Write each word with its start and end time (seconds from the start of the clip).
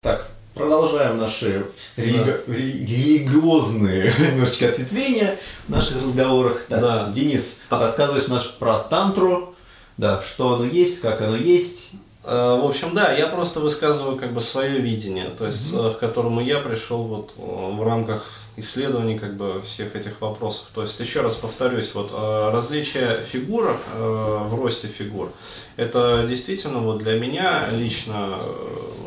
Так, 0.00 0.28
продолжаем 0.54 1.18
наши 1.18 1.66
религи- 1.96 2.40
религиозные 2.46 4.14
немножечко 4.18 4.68
ответвления 4.68 5.36
в 5.66 5.70
наших 5.70 6.00
разговорах. 6.00 6.62
Так, 6.68 6.80
Да. 6.80 7.12
Денис, 7.12 7.58
рассказываешь 7.68 8.28
наш 8.28 8.48
про 8.60 8.78
тантру, 8.78 9.56
да, 9.96 10.22
что 10.22 10.54
оно 10.54 10.64
есть, 10.66 11.00
как 11.00 11.20
оно 11.20 11.34
есть. 11.34 11.90
Э, 12.22 12.60
В 12.62 12.66
общем, 12.66 12.94
да, 12.94 13.12
я 13.12 13.26
просто 13.26 13.58
высказываю 13.58 14.16
как 14.16 14.32
бы 14.34 14.40
свое 14.40 14.78
видение, 14.78 15.30
то 15.30 15.46
есть 15.46 15.72
э, 15.74 15.94
к 15.94 15.98
которому 15.98 16.40
я 16.42 16.60
пришел 16.60 17.02
вот 17.02 17.32
э, 17.36 17.40
в 17.42 17.82
рамках 17.84 18.24
исследований 18.56 19.18
как 19.18 19.36
бы 19.36 19.62
всех 19.62 19.96
этих 19.96 20.20
вопросов. 20.20 20.66
То 20.76 20.82
есть 20.82 20.98
еще 21.00 21.22
раз 21.22 21.34
повторюсь, 21.34 21.92
вот 21.94 22.12
различие 22.52 23.20
фигур 23.30 23.78
в 23.96 24.54
росте 24.60 24.88
фигур, 24.88 25.30
это 25.76 26.24
действительно 26.28 26.78
вот 26.80 26.98
для 26.98 27.18
меня 27.20 27.68
лично, 27.70 28.40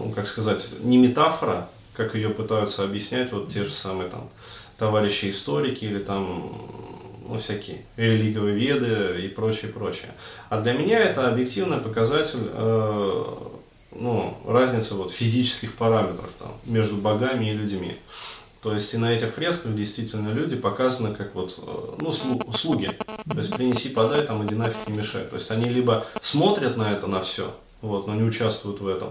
ну 0.06 0.12
как 0.12 0.28
сказать, 0.28 0.68
не 0.82 0.98
метафора, 0.98 1.70
как 1.94 2.16
ее 2.16 2.30
пытаются 2.30 2.84
объяснять 2.84 3.32
вот 3.32 3.52
те 3.52 3.64
же 3.64 3.72
самые 3.72 4.10
там 4.10 4.30
товарищи 4.78 5.30
историки 5.30 5.86
или 5.86 6.00
там 6.00 6.70
ну, 7.28 7.38
всякие 7.38 7.84
религоведы 7.98 9.22
и 9.22 9.28
прочее, 9.28 9.72
прочее. 9.72 10.12
А 10.50 10.60
для 10.60 10.74
меня 10.74 11.00
это 11.00 11.28
объективный 11.28 11.78
показатель 11.78 12.40
э, 12.44 13.24
ну, 13.96 14.38
разницы 14.48 14.96
вот, 14.96 15.12
физических 15.12 15.76
параметров 15.76 16.30
там, 16.40 16.54
между 16.66 16.96
богами 16.96 17.52
и 17.52 17.54
людьми. 17.54 17.98
То 18.62 18.74
есть 18.74 18.94
и 18.94 18.98
на 18.98 19.12
этих 19.12 19.34
фресках 19.34 19.74
действительно 19.74 20.30
люди 20.30 20.56
показаны 20.56 21.16
как 21.16 21.34
вот, 21.34 21.58
э, 21.58 21.96
ну, 22.00 22.10
слу- 22.10 22.56
слуги. 22.56 22.90
То 23.32 23.40
есть 23.40 23.54
принеси, 23.54 23.90
подай, 23.90 24.26
там, 24.26 24.46
иди 24.46 24.56
нафиг 24.56 24.88
не 24.88 24.98
мешай. 24.98 25.24
То 25.24 25.36
есть 25.36 25.50
они 25.52 25.66
либо 25.66 26.06
смотрят 26.22 26.78
на 26.78 26.92
это, 26.92 27.08
на 27.08 27.22
все, 27.22 27.54
вот, 27.82 28.08
но 28.08 28.16
не 28.16 28.24
участвуют 28.24 28.80
в 28.80 28.88
этом, 28.88 29.10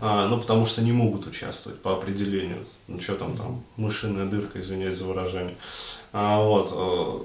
а, 0.00 0.26
ну, 0.28 0.38
потому 0.38 0.66
что 0.66 0.82
не 0.82 0.92
могут 0.92 1.26
участвовать 1.26 1.80
по 1.80 1.92
определению. 1.92 2.58
Ну, 2.88 3.00
что 3.00 3.14
там, 3.14 3.36
там, 3.36 3.62
мышиная 3.76 4.26
дырка, 4.26 4.60
извиняюсь 4.60 4.98
за 4.98 5.04
выражение. 5.04 5.56
А, 6.12 6.42
вот, 6.42 6.72
э, 6.72 7.18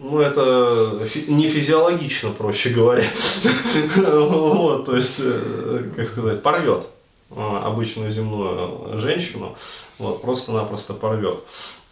ну, 0.00 0.20
это 0.20 1.04
фи- 1.06 1.26
не 1.28 1.48
физиологично, 1.48 2.30
проще 2.30 2.70
говоря. 2.70 3.04
Вот, 3.96 4.86
то 4.86 4.96
есть, 4.96 5.16
э, 5.20 5.90
как 5.96 6.08
сказать, 6.08 6.42
порвет 6.42 6.86
э, 7.30 7.34
обычную 7.64 8.10
земную 8.10 8.98
женщину, 8.98 9.56
вот, 9.98 10.22
просто-напросто 10.22 10.94
порвет. 10.94 11.40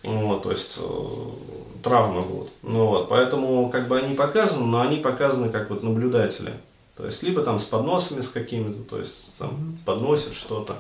Вот, 0.03 0.43
то 0.43 0.51
есть 0.51 0.79
э, 0.79 0.83
травмы 1.83 2.23
будут. 2.23 2.51
Ну, 2.63 2.87
вот, 2.87 3.09
поэтому 3.09 3.71
как 3.71 3.89
бы 3.89 3.99
они 3.99 4.15
показаны, 4.15 4.67
но 4.67 4.81
они 4.81 4.97
показаны 4.97 5.49
как 5.49 5.71
вот 5.71 5.83
наблюдатели. 5.83 6.55
То 7.03 7.07
есть 7.07 7.25
либо 7.25 7.43
там 7.43 7.59
с 7.59 7.65
подносами 7.65 8.21
с 8.21 8.29
какими-то, 8.29 8.85
то 8.89 8.97
есть 8.97 9.33
там 9.37 9.77
подносят 9.85 10.37
что-то. 10.37 10.77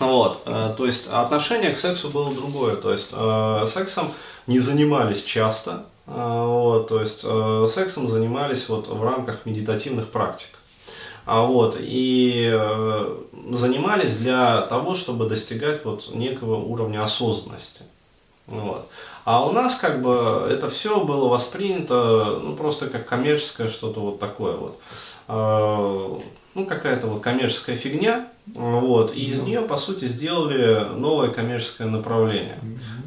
Вот, 0.00 0.42
э, 0.44 0.74
то 0.76 0.86
есть 0.86 1.06
отношение 1.06 1.70
к 1.70 1.78
сексу 1.78 2.08
было 2.08 2.34
другое, 2.34 2.74
то 2.74 2.92
есть 2.92 3.10
э, 3.12 3.64
сексом 3.68 4.10
не 4.48 4.58
занимались 4.58 5.22
часто, 5.22 5.84
э, 6.08 6.12
вот, 6.12 6.88
то 6.88 6.98
есть 6.98 7.20
э, 7.22 7.66
сексом 7.72 8.08
занимались 8.08 8.68
вот 8.68 8.88
в 8.88 9.04
рамках 9.04 9.46
медитативных 9.46 10.08
практик. 10.08 10.58
А 11.26 11.42
вот, 11.42 11.76
и 11.78 12.50
э, 12.52 13.16
занимались 13.52 14.16
для 14.16 14.62
того, 14.62 14.96
чтобы 14.96 15.28
достигать 15.28 15.84
вот 15.84 16.12
некого 16.12 16.56
уровня 16.56 17.04
осознанности. 17.04 17.82
Вот. 18.48 18.88
А 19.24 19.46
у 19.46 19.52
нас 19.52 19.76
как 19.76 20.02
бы 20.02 20.48
это 20.50 20.68
все 20.70 21.00
было 21.00 21.28
воспринято 21.28 22.40
ну, 22.42 22.56
просто 22.56 22.88
как 22.88 23.06
коммерческое 23.06 23.68
что-то 23.68 24.00
вот 24.00 24.18
такое 24.18 24.56
вот. 24.56 24.78
Э, 25.30 26.18
Ну, 26.54 26.66
какая-то 26.66 27.06
вот 27.06 27.22
коммерческая 27.22 27.76
фигня, 27.76 28.26
вот, 28.46 29.14
и 29.14 29.30
из 29.30 29.40
нее, 29.40 29.60
по 29.60 29.76
сути, 29.76 30.08
сделали 30.08 30.84
новое 30.96 31.30
коммерческое 31.30 31.86
направление. 31.86 32.58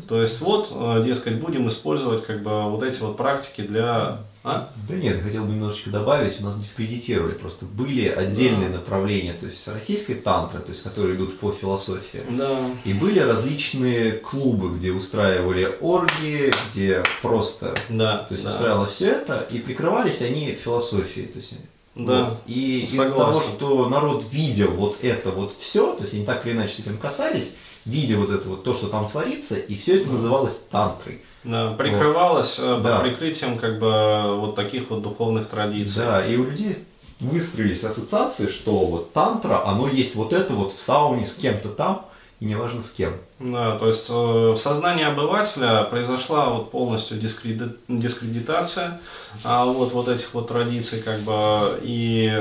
То 0.08 0.22
есть 0.22 0.40
вот, 0.42 0.72
э, 0.72 1.04
дескать, 1.04 1.36
будем 1.42 1.68
использовать 1.68 2.26
как 2.26 2.42
бы 2.42 2.70
вот 2.70 2.84
эти 2.84 3.00
вот 3.02 3.18
практики 3.18 3.62
для... 3.62 4.20
А? 4.46 4.70
Да 4.90 4.96
нет, 4.96 5.22
хотел 5.22 5.44
бы 5.46 5.52
немножечко 5.52 5.90
добавить, 5.90 6.40
у 6.42 6.46
нас 6.46 6.58
дискредитировали, 6.58 7.34
просто 7.34 7.66
были 7.66 8.08
отдельные 8.08 8.70
направления, 8.70 9.34
то 9.34 9.46
есть 9.46 9.66
российской 9.68 10.16
тантры, 10.16 10.60
то 10.60 10.72
есть 10.72 10.84
которые 10.84 11.16
идут 11.16 11.40
по 11.40 11.52
философии. 11.52 12.22
Да. 12.30 12.60
И 12.86 12.94
были 12.94 13.20
различные 13.20 14.14
клубы, 14.14 14.78
где 14.78 14.92
устраивали 14.92 15.78
оргии, 15.82 16.52
где 16.72 17.04
просто 17.22 17.74
Да, 17.90 18.20
То 18.30 18.34
есть 18.34 18.44
да. 18.46 18.52
устраивало 18.52 18.86
все 18.88 19.08
это, 19.12 19.48
и 19.50 19.60
прикрывались 19.60 20.22
они 20.22 20.54
философией. 20.54 21.28
То 21.28 21.40
есть, 21.40 21.54
Да, 21.96 22.26
вот. 22.26 22.38
И 22.48 22.86
из-за 22.86 23.10
того, 23.12 23.42
что 23.42 23.88
народ 23.90 24.26
видел 24.32 24.72
вот 24.72 24.98
это 25.04 25.30
вот 25.30 25.54
все, 25.60 25.94
то 25.94 26.02
есть 26.04 26.14
они 26.14 26.26
так 26.26 26.46
или 26.46 26.54
иначе 26.54 26.74
с 26.76 26.80
этим 26.80 26.98
касались, 26.98 27.56
видя 27.86 28.18
вот 28.18 28.32
это 28.32 28.50
вот 28.50 28.64
то, 28.64 28.74
что 28.74 28.88
там 28.88 29.10
творится, 29.10 29.56
и 29.56 29.76
все 29.78 30.02
это 30.02 30.10
называлось 30.10 30.60
тантрой. 30.72 31.22
Да, 31.44 31.74
прикрывалось 31.74 32.58
э, 32.58 32.76
под 32.76 32.84
Да. 32.84 33.00
прикрытием 33.02 33.58
как 33.60 33.78
бы 33.78 34.38
вот 34.40 34.56
таких 34.56 34.90
вот 34.90 35.02
духовных 35.04 35.48
традиций. 35.50 35.98
Да, 35.98 36.26
и 36.26 36.36
у 36.38 36.46
людей 36.46 36.78
выстроились 37.20 37.84
ассоциации, 37.84 38.48
что 38.48 38.72
вот 38.72 39.14
тантра, 39.14 39.66
оно 39.68 39.88
есть 39.88 40.16
вот 40.16 40.34
это 40.34 40.54
вот 40.54 40.74
в 40.74 40.80
сауне 40.82 41.28
с 41.28 41.36
кем-то 41.36 41.70
там, 41.70 42.06
и 42.40 42.46
неважно 42.46 42.84
с 42.84 42.92
кем. 42.92 43.14
Да, 43.40 43.78
то 43.78 43.88
есть 43.88 44.10
э, 44.10 44.14
в 44.14 44.58
сознании 44.58 45.06
обывателя 45.06 45.84
произошла 45.84 46.50
вот 46.50 46.72
полностью 46.72 47.18
дискреди- 47.18 47.78
дискредитация 47.88 49.00
а, 49.44 49.66
вот, 49.66 49.94
вот 49.94 50.08
этих 50.08 50.34
вот 50.34 50.48
традиций, 50.48 51.02
как 51.02 51.20
бы, 51.22 51.80
и, 51.84 52.32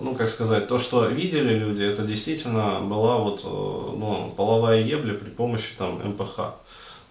ну, 0.00 0.14
как 0.14 0.28
сказать, 0.28 0.68
то, 0.68 0.78
что 0.78 1.06
видели 1.06 1.54
люди, 1.54 1.82
это 1.82 2.02
действительно 2.02 2.80
была 2.80 3.18
вот, 3.18 3.40
э, 3.44 3.46
ну, 3.46 4.32
половая 4.36 4.80
ебля 4.82 5.14
при 5.14 5.28
помощи 5.28 5.74
там 5.76 6.00
МПХ, 6.02 6.54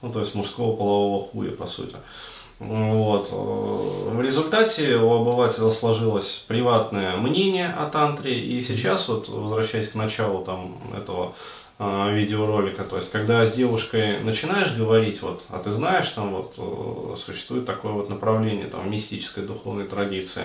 ну, 0.02 0.12
то 0.12 0.20
есть 0.20 0.34
мужского 0.34 0.76
полового 0.76 1.28
хуя, 1.28 1.52
по 1.52 1.68
сути. 1.68 1.96
Вот. 2.60 3.30
э, 3.32 4.10
В 4.16 4.22
результате 4.22 4.96
у 4.96 5.12
обывателя 5.14 5.72
сложилось 5.72 6.44
приватное 6.48 7.18
мнение 7.18 7.70
о 7.70 7.88
тантре, 7.88 8.40
и 8.40 8.62
сейчас, 8.62 9.08
вот, 9.08 9.30
возвращаясь 9.30 9.90
к 9.90 9.96
началу 9.96 10.44
там, 10.44 10.78
этого 10.96 11.34
видеоролика, 11.82 12.84
то 12.84 12.98
есть 12.98 13.12
когда 13.12 13.44
с 13.44 13.54
девушкой 13.54 14.20
начинаешь 14.20 14.72
говорить, 14.76 15.22
вот, 15.22 15.44
а 15.50 15.58
ты 15.58 15.72
знаешь, 15.72 16.10
там 16.10 16.32
вот 16.32 16.54
э, 16.58 17.16
существует 17.18 17.66
такое 17.66 17.92
вот 17.92 18.08
направление 18.08 18.68
там, 18.68 18.90
мистической 18.92 19.44
духовной 19.44 19.86
традиции, 19.86 20.44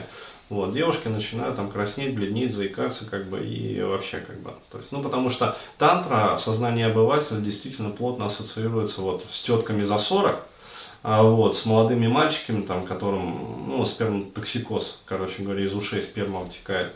вот, 0.49 0.73
девушки 0.73 1.09
начинают 1.09 1.57
там 1.57 1.71
краснеть, 1.71 2.15
бледнеть, 2.15 2.55
заикаться, 2.55 3.05
как 3.05 3.27
бы, 3.27 3.45
и 3.45 3.83
вообще, 3.83 4.19
как 4.19 4.41
бы, 4.41 4.55
то 4.71 4.79
есть, 4.79 4.93
ну, 4.93 5.03
потому 5.03 5.29
что 5.29 5.59
тантра 5.77 6.37
в 6.37 6.41
сознании 6.41 6.85
обывателя 6.85 7.41
действительно 7.41 7.91
плотно 7.91 8.27
ассоциируется 8.27 9.03
вот 9.03 9.27
с 9.31 9.41
тетками 9.41 9.83
за 9.83 9.99
40, 9.99 10.41
а 11.03 11.23
вот, 11.23 11.55
с 11.55 11.67
молодыми 11.67 12.07
мальчиками, 12.07 12.63
там, 12.63 12.87
которым, 12.87 13.69
ну, 13.69 13.85
сперматоксикоз, 13.85 15.03
короче 15.05 15.43
говоря, 15.43 15.65
из 15.65 15.75
ушей 15.75 16.03
сперма 16.03 16.41
вытекает. 16.41 16.95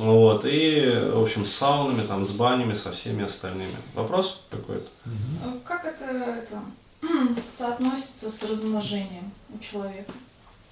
Вот, 0.00 0.46
и, 0.46 0.80
в 1.12 1.22
общем, 1.22 1.44
с 1.44 1.52
саунами, 1.52 2.06
там, 2.06 2.24
с 2.24 2.30
банями, 2.32 2.72
со 2.72 2.90
всеми 2.90 3.24
остальными. 3.24 3.76
Вопрос 3.94 4.40
какой-то? 4.50 4.88
Э, 5.04 5.50
Как 5.62 5.84
это, 5.84 6.06
это 6.06 6.62
соотносится 7.54 8.30
с 8.30 8.42
размножением 8.42 9.30
у 9.54 9.58
человека? 9.62 10.10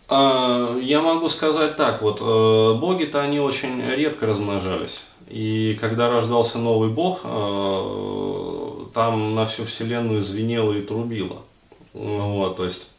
А, 0.08 0.78
Я 0.78 1.02
могу 1.02 1.28
сказать 1.28 1.76
так, 1.76 2.00
вот 2.00 2.22
э, 2.22 2.78
боги-то 2.80 3.20
они 3.20 3.38
очень 3.38 3.82
редко 3.82 4.24
размножались. 4.24 5.04
И 5.28 5.76
когда 5.78 6.08
рождался 6.08 6.56
новый 6.56 6.88
бог, 6.88 7.20
э, 7.24 8.84
там 8.94 9.34
на 9.34 9.44
всю 9.44 9.66
вселенную 9.66 10.22
звенело 10.22 10.72
и 10.72 10.80
трубило. 10.80 11.42
Вот, 11.92 12.56
то 12.56 12.64
есть 12.64 12.94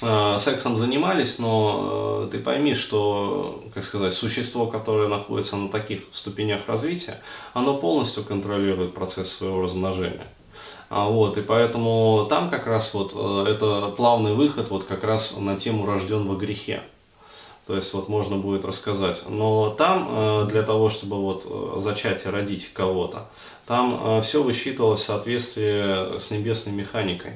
сексом 0.00 0.76
занимались, 0.76 1.38
но 1.38 2.24
э, 2.26 2.28
ты 2.30 2.38
пойми, 2.38 2.74
что, 2.74 3.64
как 3.72 3.82
сказать, 3.82 4.12
существо, 4.12 4.66
которое 4.66 5.08
находится 5.08 5.56
на 5.56 5.70
таких 5.70 6.02
ступенях 6.12 6.60
развития, 6.66 7.20
оно 7.54 7.78
полностью 7.78 8.22
контролирует 8.22 8.94
процесс 8.94 9.32
своего 9.32 9.62
размножения. 9.62 10.26
А 10.88 11.08
вот, 11.08 11.36
и 11.36 11.42
поэтому 11.42 12.26
там 12.28 12.50
как 12.50 12.66
раз 12.66 12.94
вот 12.94 13.12
э, 13.14 13.50
это 13.50 13.88
плавный 13.96 14.34
выход 14.34 14.70
вот 14.70 14.84
как 14.84 15.02
раз 15.02 15.36
на 15.38 15.56
тему 15.56 15.86
рожден 15.86 16.26
во 16.26 16.36
грехе. 16.36 16.82
То 17.66 17.74
есть 17.74 17.92
вот 17.94 18.08
можно 18.08 18.36
будет 18.36 18.64
рассказать. 18.64 19.22
Но 19.28 19.70
там 19.70 20.08
э, 20.10 20.46
для 20.50 20.62
того, 20.62 20.90
чтобы 20.90 21.16
вот 21.16 21.46
э, 21.48 21.80
зачать 21.80 22.24
и 22.24 22.28
родить 22.28 22.72
кого-то, 22.72 23.28
там 23.66 24.22
все 24.22 24.44
высчитывалось 24.44 25.00
в 25.00 25.04
соответствии 25.04 26.18
с 26.18 26.30
небесной 26.30 26.72
механикой. 26.72 27.32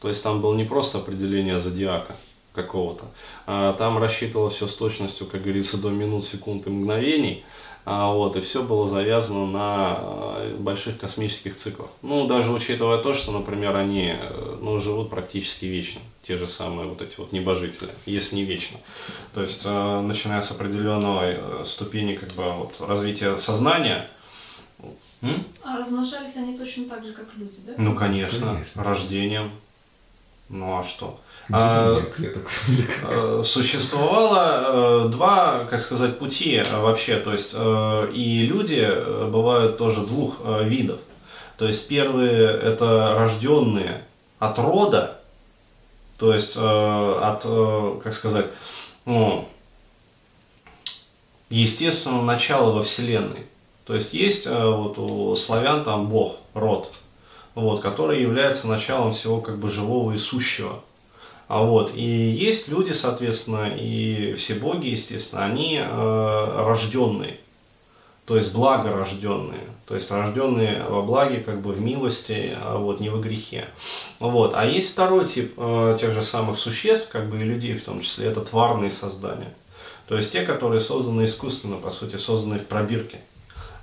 То 0.00 0.08
есть 0.08 0.22
там 0.22 0.40
было 0.40 0.54
не 0.54 0.64
просто 0.64 0.98
определение 0.98 1.60
зодиака 1.60 2.14
какого-то, 2.54 3.04
а 3.46 3.72
там 3.74 3.98
рассчитывалось 3.98 4.54
все 4.54 4.66
с 4.66 4.74
точностью, 4.74 5.26
как 5.26 5.42
говорится, 5.42 5.80
до 5.80 5.90
минут, 5.90 6.24
секунд 6.24 6.66
и 6.66 6.70
мгновений. 6.70 7.44
А, 7.90 8.12
вот, 8.12 8.36
и 8.36 8.42
все 8.42 8.62
было 8.62 8.86
завязано 8.86 9.46
на 9.46 9.98
э, 9.98 10.56
больших 10.58 10.98
космических 10.98 11.56
циклах. 11.56 11.88
Ну, 12.02 12.26
даже 12.26 12.52
учитывая 12.52 12.98
то, 12.98 13.14
что, 13.14 13.32
например, 13.32 13.74
они 13.76 14.12
э, 14.14 14.58
ну, 14.60 14.78
живут 14.78 15.08
практически 15.08 15.64
вечно, 15.64 16.02
те 16.22 16.36
же 16.36 16.46
самые 16.46 16.86
вот 16.86 17.00
эти 17.00 17.14
вот 17.16 17.32
небожители, 17.32 17.88
если 18.04 18.36
не 18.36 18.44
вечно. 18.44 18.76
То 19.32 19.40
есть, 19.40 19.62
э, 19.64 20.00
начиная 20.02 20.42
с 20.42 20.50
определенной 20.50 21.64
ступени 21.64 22.16
как 22.16 22.30
бы, 22.32 22.50
вот, 22.52 22.74
развития 22.80 23.38
сознания, 23.38 24.10
М? 25.20 25.44
А 25.62 25.78
размножались 25.78 26.36
они 26.36 26.56
точно 26.56 26.84
так 26.84 27.04
же, 27.04 27.12
как 27.12 27.26
люди, 27.36 27.56
да? 27.66 27.72
Ну, 27.76 27.96
конечно, 27.96 28.52
Конечно. 28.52 28.84
рождением. 28.84 29.50
Ну 30.48 30.78
а 30.78 30.84
что? 30.84 31.20
А? 31.50 32.02
Э, 33.08 33.42
Существовало 33.44 35.06
э, 35.06 35.08
два, 35.08 35.64
как 35.64 35.82
сказать, 35.82 36.18
пути 36.18 36.56
э, 36.56 36.80
вообще. 36.80 37.18
То 37.18 37.32
есть 37.32 37.54
и 37.54 38.46
люди 38.46 38.86
бывают 39.30 39.78
тоже 39.78 40.00
двух 40.00 40.38
видов. 40.62 41.00
То 41.56 41.66
есть 41.66 41.88
первые 41.88 42.56
это 42.56 43.14
рожденные 43.18 44.04
от 44.38 44.58
рода, 44.58 45.20
то 46.16 46.32
есть 46.32 46.56
от, 46.56 47.42
как 48.02 48.14
сказать, 48.14 48.46
ну, 49.04 49.48
естественного 51.50 52.22
начала 52.22 52.70
во 52.70 52.84
Вселенной. 52.84 53.46
То 53.86 53.94
есть 53.94 54.14
есть 54.14 54.46
вот 54.46 54.98
у 54.98 55.34
славян 55.34 55.82
там 55.82 56.06
Бог, 56.06 56.36
род, 56.54 56.92
вот, 57.58 57.80
который 57.80 58.22
является 58.22 58.66
началом 58.66 59.12
всего 59.12 59.40
как 59.40 59.58
бы 59.58 59.68
живого 59.68 60.12
и 60.12 60.18
сущего. 60.18 60.80
А 61.48 61.62
вот, 61.62 61.92
и 61.94 62.02
есть 62.02 62.68
люди, 62.68 62.92
соответственно, 62.92 63.74
и 63.74 64.34
все 64.34 64.54
боги, 64.54 64.88
естественно, 64.88 65.46
они 65.46 65.78
э, 65.82 66.62
рожденные, 66.66 67.40
то 68.26 68.36
есть 68.36 68.52
благорожденные, 68.52 69.66
то 69.86 69.94
есть 69.94 70.10
рожденные 70.10 70.84
во 70.84 71.00
благе, 71.00 71.38
как 71.38 71.62
бы 71.62 71.72
в 71.72 71.80
милости, 71.80 72.54
а 72.60 72.76
вот, 72.76 73.00
не 73.00 73.08
во 73.08 73.18
грехе. 73.18 73.68
Вот. 74.20 74.52
А 74.54 74.66
есть 74.66 74.92
второй 74.92 75.26
тип 75.26 75.54
э, 75.56 75.96
тех 75.98 76.12
же 76.12 76.22
самых 76.22 76.58
существ, 76.58 77.08
как 77.08 77.30
бы 77.30 77.38
и 77.38 77.44
людей 77.44 77.74
в 77.74 77.84
том 77.84 78.02
числе, 78.02 78.26
это 78.26 78.42
тварные 78.42 78.90
создания. 78.90 79.54
То 80.06 80.16
есть 80.16 80.30
те, 80.30 80.42
которые 80.42 80.80
созданы 80.80 81.24
искусственно, 81.24 81.76
по 81.76 81.90
сути, 81.90 82.16
созданы 82.16 82.58
в 82.58 82.66
пробирке. 82.66 83.20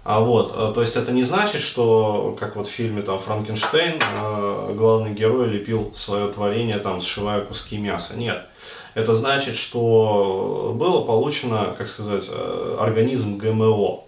А 0.06 0.20
вот, 0.20 0.54
э, 0.56 0.72
то 0.76 0.82
есть 0.82 0.96
это 0.96 1.12
не 1.12 1.24
значит, 1.24 1.62
что, 1.62 2.38
как 2.40 2.56
вот 2.56 2.68
в 2.68 2.70
фильме 2.70 3.02
там 3.02 3.20
Франкенштейн, 3.20 4.00
э, 4.00 4.74
главный 4.78 5.12
герой 5.16 5.50
лепил 5.50 5.94
свое 5.96 6.32
творение, 6.32 6.78
там, 6.78 7.02
сшивая 7.02 7.42
куски 7.42 7.80
мяса. 7.80 8.16
Нет. 8.16 8.46
Это 8.94 9.16
значит, 9.16 9.56
что 9.56 10.76
было 10.76 11.02
получено, 11.04 11.74
как 11.76 11.88
сказать, 11.88 12.28
э, 12.30 12.78
организм 12.80 13.40
ГМО. 13.40 14.04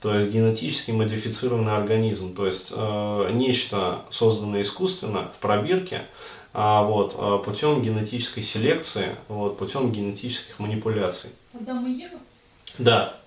То 0.00 0.14
есть 0.14 0.30
генетически 0.30 0.92
модифицированный 0.92 1.76
организм. 1.76 2.34
То 2.34 2.46
есть 2.46 2.70
нечто 2.70 4.02
созданное 4.10 4.62
искусственно 4.62 5.30
в 5.36 5.42
пробирке, 5.42 6.06
а 6.54 6.84
вот, 6.84 7.44
путем 7.44 7.82
генетической 7.82 8.40
селекции, 8.40 9.16
вот, 9.28 9.58
путем 9.58 9.92
генетических 9.92 10.58
манипуляций. 10.58 11.30
Адам 11.52 11.86
и 11.86 12.00
Ева? 12.00 12.18
Да. 12.78 13.19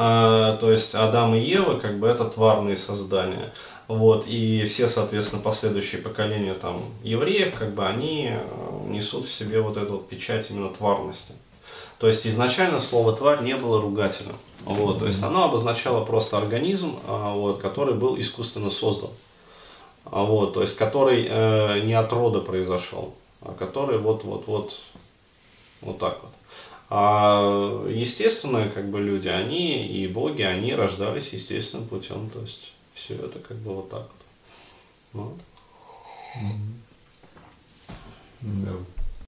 А, 0.00 0.56
то 0.58 0.70
есть 0.70 0.94
Адам 0.94 1.34
и 1.34 1.40
Ева, 1.40 1.76
как 1.80 1.98
бы 1.98 2.06
это 2.06 2.24
тварные 2.24 2.76
создания. 2.76 3.52
Вот, 3.88 4.28
и 4.28 4.64
все, 4.66 4.88
соответственно, 4.88 5.42
последующие 5.42 6.00
поколения 6.00 6.54
там 6.54 6.82
евреев, 7.02 7.58
как 7.58 7.74
бы 7.74 7.84
они 7.84 8.30
э, 8.30 8.38
несут 8.86 9.26
в 9.26 9.32
себе 9.32 9.60
вот 9.60 9.76
эту 9.76 9.94
вот 9.94 10.08
печать 10.08 10.50
именно 10.50 10.68
тварности. 10.68 11.32
То 11.98 12.06
есть 12.06 12.24
изначально 12.28 12.78
слово 12.78 13.16
тварь 13.16 13.42
не 13.42 13.56
было 13.56 13.80
ругательным. 13.80 14.36
Вот, 14.64 15.00
то 15.00 15.06
есть 15.06 15.20
оно 15.20 15.46
обозначало 15.46 16.04
просто 16.04 16.38
организм, 16.38 17.00
а, 17.08 17.34
вот, 17.34 17.58
который 17.58 17.94
был 17.94 18.20
искусственно 18.20 18.70
создан. 18.70 19.10
А, 20.04 20.22
вот, 20.22 20.54
то 20.54 20.60
есть 20.60 20.76
который 20.76 21.26
э, 21.28 21.80
не 21.80 21.94
от 21.94 22.12
рода 22.12 22.38
произошел, 22.38 23.14
а 23.42 23.52
который 23.52 23.98
вот, 23.98 24.22
вот, 24.22 24.46
вот, 24.46 24.74
вот 25.80 25.98
так 25.98 26.20
вот. 26.22 26.30
А 26.90 27.86
естественные 27.88 28.70
как 28.70 28.88
бы 28.88 29.00
люди, 29.00 29.28
они 29.28 29.86
и 29.86 30.06
боги, 30.06 30.42
они 30.42 30.74
рождались 30.74 31.32
естественным 31.32 31.86
путем. 31.86 32.30
То 32.30 32.40
есть 32.40 32.72
все 32.94 33.14
это 33.14 33.38
как 33.40 33.58
бы 33.58 33.74
вот 33.74 33.90
так 33.90 34.08
вот. 35.12 35.24
Вот. 35.24 35.38
Да. 38.40 38.72